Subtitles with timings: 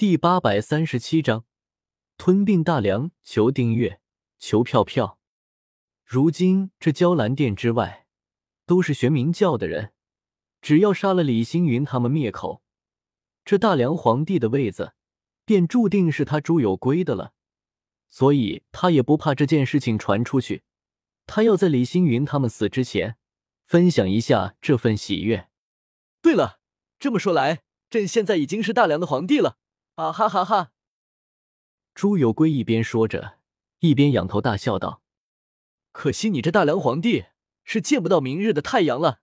[0.00, 1.44] 第八百三十七章
[2.16, 3.10] 吞并大梁。
[3.22, 4.00] 求订阅，
[4.38, 5.18] 求票票。
[6.06, 8.06] 如今这娇兰殿之外
[8.64, 9.92] 都是玄冥教的人，
[10.62, 12.62] 只要杀了李星云他们灭口，
[13.44, 14.94] 这大梁皇帝的位子
[15.44, 17.34] 便注定是他朱有圭的了。
[18.08, 20.62] 所以他也不怕这件事情传出去，
[21.26, 23.18] 他要在李星云他们死之前
[23.66, 25.50] 分享一下这份喜悦。
[26.22, 26.60] 对了，
[26.98, 27.60] 这么说来，
[27.90, 29.58] 朕现在已经是大梁的皇帝了。
[30.00, 30.72] 啊哈哈哈！
[31.94, 33.38] 朱有圭一边说着，
[33.80, 35.02] 一边仰头大笑道
[35.92, 37.26] ：“可惜你这大梁皇帝
[37.64, 39.20] 是见不到明日的太阳了。”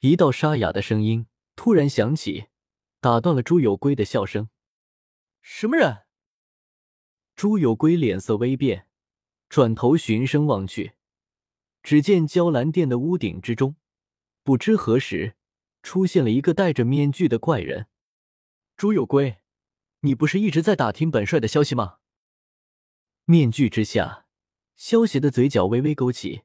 [0.00, 2.46] 一道沙哑的声音突然响起，
[3.00, 4.48] 打断了朱有圭的笑声。
[5.40, 5.98] “什么人？”
[7.36, 8.88] 朱有圭脸色微变，
[9.48, 10.94] 转头循声望去，
[11.80, 13.76] 只见娇兰殿的屋顶之中，
[14.42, 15.36] 不知何时
[15.84, 17.86] 出现了一个戴着面具的怪人。
[18.76, 19.38] 朱有圭。
[20.04, 21.98] 你不是一直在打听本帅的消息吗？
[23.24, 24.26] 面具之下，
[24.76, 26.42] 萧邪的嘴角微微勾起，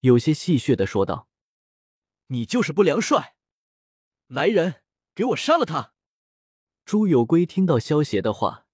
[0.00, 1.28] 有些戏谑的说道
[2.28, 3.36] ：“你就是不良帅！
[4.28, 4.82] 来人，
[5.14, 5.92] 给我杀了他！”
[6.86, 8.66] 朱有圭听到萧邪的话，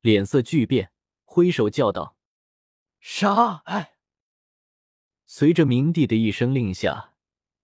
[0.00, 0.92] 脸色巨变，
[1.24, 2.16] 挥手叫道
[2.98, 3.94] ：“杀！”哎，
[5.24, 7.14] 随着明帝的一声令下，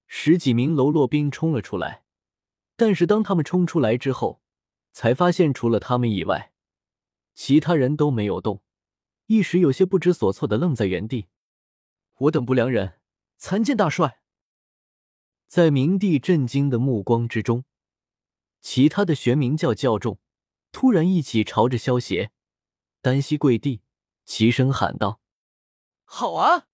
[0.07, 2.05] 十几名喽啰兵冲了出来。
[2.77, 4.44] 但是当他们冲出来之后，
[4.95, 6.53] 才发现，除了他们以外，
[7.35, 8.63] 其他人都没有动，
[9.27, 11.27] 一时有些不知所措的愣在原地。
[12.19, 13.01] 我等不良人
[13.37, 14.21] 参见大帅。
[15.49, 17.65] 在明帝震惊的目光之中，
[18.61, 20.21] 其他的玄冥教教众
[20.71, 22.31] 突然一起朝着萧邪
[23.03, 23.83] 单膝跪地，
[24.25, 25.21] 齐声喊道
[26.07, 26.69] ：“好啊！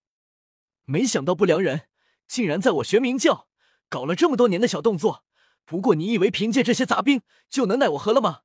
[0.84, 1.88] 没想到不良人
[2.28, 3.48] 竟然在我玄冥教
[3.88, 5.24] 搞了这么多年的小动作。”
[5.64, 8.42] 不过，你以为凭借这些杂兵就能奈我何了吗？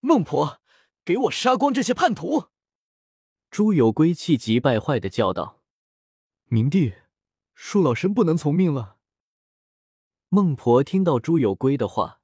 [0.00, 0.60] 孟婆，
[1.04, 2.46] 给我杀光这些叛徒！
[3.50, 5.62] 朱有圭气急败坏的叫道
[6.46, 6.94] ：“明帝，
[7.56, 8.98] 恕老身不能从命了。”
[10.30, 12.20] 孟婆听到朱有圭的话，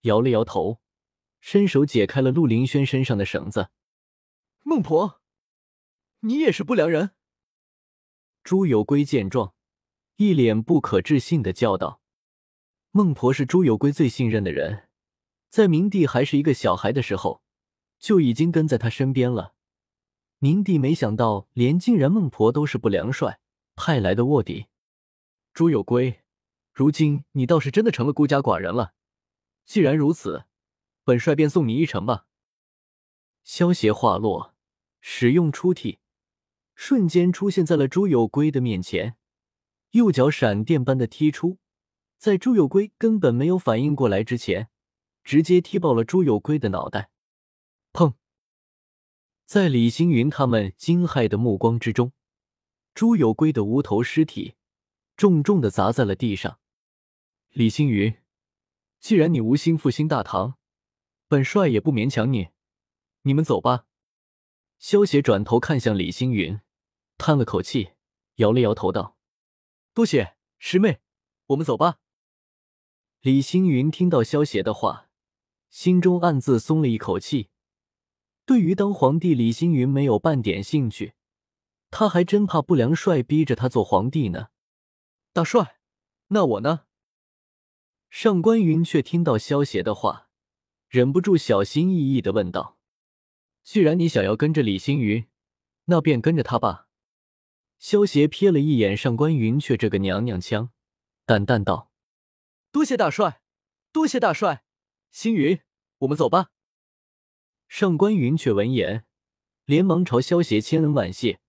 [0.00, 0.80] 摇了摇头，
[1.40, 3.70] 伸手解开了陆林轩身上的绳子。
[4.62, 5.20] 孟婆，
[6.20, 7.10] 你也是不良人？
[8.42, 9.54] 朱有圭见状，
[10.16, 12.00] 一脸不可置信的叫道。
[12.96, 14.88] 孟婆是朱有圭最信任的人，
[15.50, 17.42] 在明帝还是一个小孩的时候，
[17.98, 19.52] 就已经跟在他身边了。
[20.38, 23.38] 明帝没想到，连竟然孟婆都是不良帅
[23.74, 24.68] 派来的卧底。
[25.52, 26.22] 朱有圭，
[26.72, 28.94] 如今你倒是真的成了孤家寡人了。
[29.66, 30.46] 既然如此，
[31.04, 32.24] 本帅便送你一程吧。
[33.44, 34.54] 萧邪话落，
[35.02, 35.98] 使用出体，
[36.74, 39.16] 瞬间出现在了朱有圭的面前，
[39.90, 41.58] 右脚闪电般的踢出。
[42.18, 44.68] 在朱有圭根本没有反应过来之前，
[45.22, 47.10] 直接踢爆了朱有圭的脑袋。
[47.92, 48.14] 砰！
[49.44, 52.12] 在李星云他们惊骇的目光之中，
[52.94, 54.56] 朱有圭的无头尸体
[55.16, 56.58] 重重的砸在了地上。
[57.50, 58.16] 李星云，
[58.98, 60.58] 既然你无心复兴大唐，
[61.28, 62.48] 本帅也不勉强你。
[63.22, 63.86] 你们走吧。
[64.78, 66.60] 萧邪转头看向李星云，
[67.18, 67.92] 叹了口气，
[68.36, 69.16] 摇了摇头道
[69.94, 71.00] ：“多谢师妹，
[71.46, 71.98] 我们走吧。”
[73.26, 75.08] 李星云听到萧邪的话，
[75.68, 77.48] 心中暗自松了一口气。
[78.44, 81.14] 对于当皇帝，李星云没有半点兴趣，
[81.90, 84.50] 他还真怕不良帅逼着他做皇帝呢。
[85.32, 85.78] 大帅，
[86.28, 86.82] 那我呢？
[88.10, 90.28] 上官云却听到萧邪的话，
[90.88, 92.78] 忍不住小心翼翼的问道
[93.64, 95.26] ：“既然你想要跟着李星云，
[95.86, 96.86] 那便跟着他吧。”
[97.80, 100.70] 萧邪瞥了一眼上官云却这个娘娘腔，
[101.24, 101.90] 淡淡道。
[102.76, 103.40] 多谢大帅，
[103.90, 104.62] 多谢大帅，
[105.10, 105.62] 星云，
[106.00, 106.50] 我们走吧。
[107.68, 109.06] 上官云却闻言，
[109.64, 111.40] 连忙朝萧邪千恩万谢，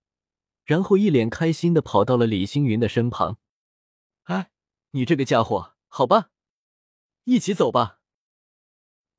[0.63, 3.39] 然后一脸开心的跑到了李星云的身旁。
[4.23, 4.51] 哎，
[4.91, 6.29] 你这个家伙，好吧，
[7.25, 7.99] 一起走吧。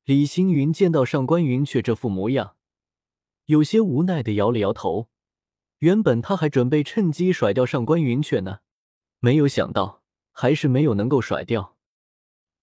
[0.05, 2.55] 李星云见到上官云却这副模样，
[3.45, 5.11] 有些无奈的摇了摇头。
[5.77, 8.61] 原本他还准备趁机甩掉上官云却呢，
[9.19, 10.01] 没有想到
[10.31, 11.75] 还是没有能够甩掉。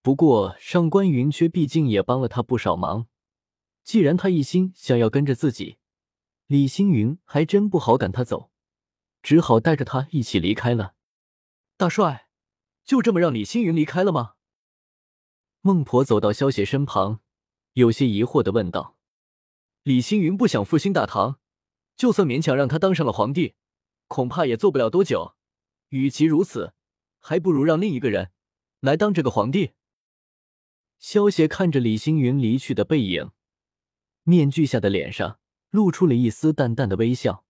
[0.06, 3.08] 不过上官云却毕竟也帮了他不少忙，
[3.82, 5.78] 既然他一心想要跟着自己，
[6.46, 8.52] 李星云还真不好赶他走，
[9.20, 10.94] 只好带着他一起离开了。
[11.76, 12.28] 大帅，
[12.84, 14.34] 就这么让李星云离开了吗？
[15.60, 17.18] 孟婆走到萧邪身旁，
[17.72, 18.96] 有些疑惑的问道
[19.82, 21.40] ：“李星云不想复兴大唐，
[21.96, 23.56] 就算勉强让他当上了皇帝，
[24.06, 25.34] 恐怕也做不了多久。
[25.88, 26.74] 与其如此，
[27.18, 28.30] 还不如让另一个人
[28.78, 29.72] 来当这个皇帝。”
[30.98, 33.30] 萧协看着李星云离去的背影，
[34.22, 35.38] 面具下的脸上
[35.70, 37.44] 露出了一丝淡淡的微笑。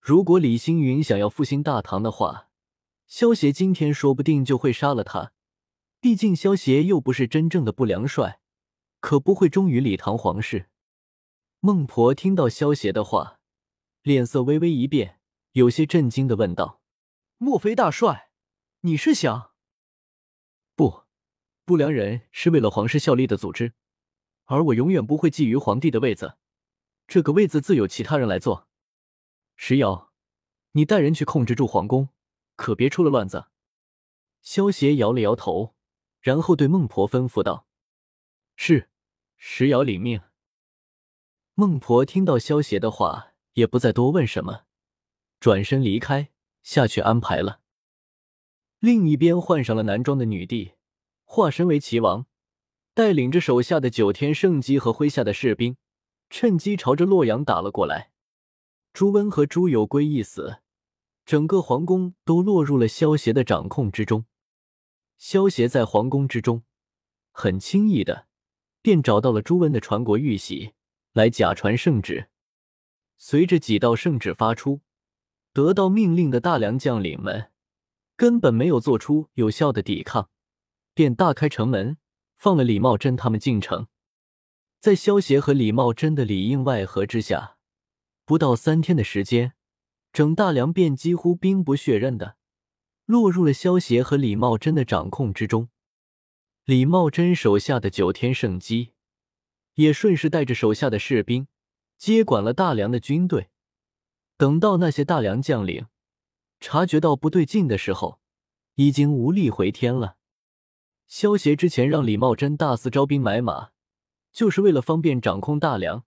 [0.00, 2.50] 如果李星云想要复兴大唐的话，
[3.06, 5.32] 萧协今天说不定就会杀了他。
[6.00, 8.40] 毕竟萧协又不是真正的不良帅，
[9.00, 10.68] 可不会忠于李唐皇室。
[11.60, 13.40] 孟婆听到萧协的话，
[14.02, 15.20] 脸色微微一变，
[15.52, 16.82] 有些震惊的问道
[17.38, 18.30] ：“莫非大帅，
[18.80, 19.53] 你是想……
[21.64, 23.72] 不，良人是为了皇室效力的组织，
[24.44, 26.36] 而我永远不会觊觎皇帝的位子。
[27.06, 28.68] 这个位子自有其他人来做。
[29.56, 30.12] 石瑶，
[30.72, 32.10] 你带人去控制住皇宫，
[32.56, 33.46] 可别出了乱子。”
[34.42, 35.74] 萧协摇了摇头，
[36.20, 37.66] 然后对孟婆吩咐道
[38.56, 38.90] ：“是，
[39.38, 40.20] 石瑶领命。”
[41.56, 44.64] 孟婆听到萧协的话，也不再多问什么，
[45.40, 46.30] 转身离开，
[46.62, 47.60] 下去安排了。
[48.80, 50.73] 另一边，换上了男装的女帝，
[51.34, 52.26] 化身为齐王，
[52.94, 55.76] 带领着手下的九天圣机和麾下的士兵，
[56.30, 58.12] 趁机朝着洛阳打了过来。
[58.92, 60.58] 朱温和朱友圭一死，
[61.26, 64.26] 整个皇宫都落入了萧协的掌控之中。
[65.18, 66.62] 萧协在皇宫之中，
[67.32, 68.28] 很轻易的
[68.80, 70.74] 便找到了朱温的传国玉玺。
[71.14, 72.28] 来假传圣旨，
[73.16, 74.82] 随着几道圣旨发出，
[75.52, 77.50] 得到命令的大梁将领们
[78.14, 80.30] 根本没有做出有效的抵抗，
[80.94, 81.98] 便大开城门，
[82.38, 83.88] 放了李茂贞他们进城。
[84.80, 87.56] 在萧协和李茂贞的里应外合之下，
[88.24, 89.52] 不到三天的时间，
[90.12, 92.36] 整大梁便几乎兵不血刃的
[93.04, 95.68] 落入了萧协和李茂贞的掌控之中。
[96.64, 98.92] 李茂贞手下的九天圣机。
[99.74, 101.48] 也顺势带着手下的士兵
[101.98, 103.50] 接管了大梁的军队。
[104.36, 105.86] 等到那些大梁将领
[106.60, 108.20] 察觉到不对劲的时候，
[108.76, 110.16] 已经无力回天了。
[111.06, 113.70] 萧协之前让李茂贞大肆招兵买马，
[114.32, 116.04] 就是为了方便掌控大梁。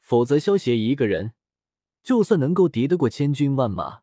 [0.00, 1.34] 否则，萧协一个人
[2.02, 4.00] 就算能够敌得过千军万马，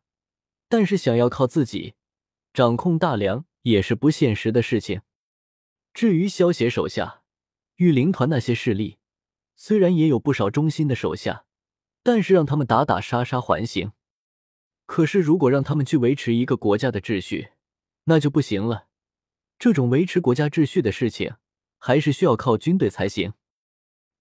[0.68, 1.94] 但是想要靠自己
[2.52, 5.02] 掌控大梁也是不现实的事情。
[5.92, 7.22] 至于萧协手下，
[7.76, 8.98] 御灵团那些势力
[9.56, 11.44] 虽然也有不少忠心的手下，
[12.02, 13.92] 但是让他们打打杀杀还行。
[14.86, 17.50] 可是如果让他们去维持一个国家的秩序，
[18.04, 18.87] 那就不行了。
[19.58, 21.34] 这种维持国家秩序的事情，
[21.78, 23.32] 还是需要靠军队才行。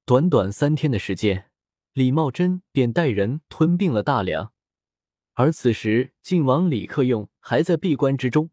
[0.05, 1.51] 短短三天的时间，
[1.93, 4.53] 李茂贞便带人吞并了大梁。
[5.33, 8.49] 而此时，晋王李克用还在闭关之中。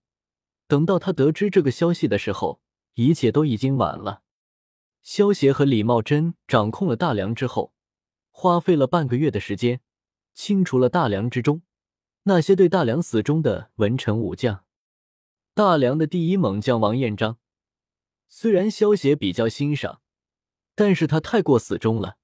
[0.67, 2.61] 等到他得知这个消息的时候，
[2.95, 4.23] 一切都已经晚了。
[5.03, 7.73] 萧协和李茂贞掌控了大梁之后，
[8.31, 9.81] 花费了半个月的时间，
[10.35, 11.63] 清除了大梁之中
[12.25, 14.64] 那些对大梁死忠的文臣武将。
[15.57, 17.39] 大梁的第一猛将王彦章，
[18.27, 20.01] 虽然萧协比较欣赏，
[20.75, 22.19] 但是他太过死忠了。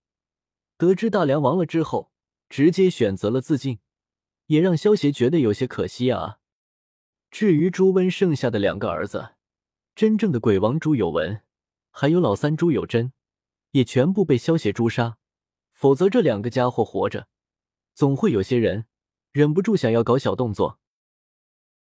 [0.76, 2.10] 得知大梁亡了之后，
[2.48, 3.78] 直接选择了自尽，
[4.46, 6.40] 也让萧协觉得有些可惜啊。
[7.30, 9.36] 至于朱温剩下的两个儿子，
[9.94, 11.42] 真正的鬼王朱有文。
[11.92, 13.12] 还有老三朱有贞，
[13.70, 15.18] 也全部被萧协诛杀。
[15.72, 17.28] 否则这两个家伙活着，
[17.94, 18.86] 总会有些人
[19.30, 20.79] 忍不住想要搞小动作。